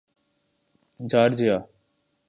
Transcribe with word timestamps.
Georgia 0.99 1.57